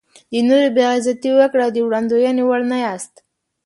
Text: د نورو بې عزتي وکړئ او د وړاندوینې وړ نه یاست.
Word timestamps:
د 0.31 0.33
نورو 0.47 0.67
بې 0.75 0.83
عزتي 0.93 1.29
وکړئ 1.39 1.61
او 1.65 1.71
د 1.73 1.77
وړاندوینې 1.87 2.43
وړ 2.45 2.61
نه 2.71 2.77
یاست. 2.85 3.13